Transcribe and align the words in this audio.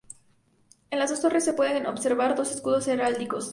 En 0.89 0.97
las 0.97 1.11
dos 1.11 1.21
torres 1.21 1.45
se 1.45 1.53
pueden 1.53 1.85
observar 1.85 2.33
dos 2.35 2.49
escudos 2.49 2.87
heráldicos. 2.87 3.49